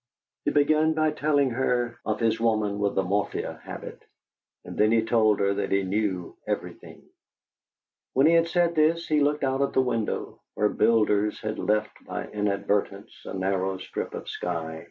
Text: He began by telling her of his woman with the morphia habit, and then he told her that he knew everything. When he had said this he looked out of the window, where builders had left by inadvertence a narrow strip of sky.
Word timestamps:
He 0.45 0.49
began 0.49 0.93
by 0.93 1.11
telling 1.11 1.51
her 1.51 1.99
of 2.03 2.19
his 2.19 2.39
woman 2.39 2.79
with 2.79 2.95
the 2.95 3.03
morphia 3.03 3.61
habit, 3.63 4.01
and 4.65 4.75
then 4.75 4.91
he 4.91 5.03
told 5.05 5.39
her 5.39 5.53
that 5.53 5.71
he 5.71 5.83
knew 5.83 6.35
everything. 6.47 7.03
When 8.13 8.25
he 8.25 8.33
had 8.33 8.47
said 8.47 8.73
this 8.73 9.07
he 9.07 9.19
looked 9.21 9.43
out 9.43 9.61
of 9.61 9.73
the 9.73 9.81
window, 9.81 10.41
where 10.55 10.69
builders 10.69 11.39
had 11.41 11.59
left 11.59 12.03
by 12.07 12.25
inadvertence 12.25 13.13
a 13.25 13.35
narrow 13.35 13.77
strip 13.77 14.15
of 14.15 14.27
sky. 14.27 14.79